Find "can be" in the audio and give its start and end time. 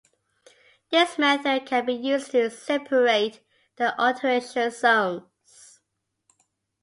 1.67-1.93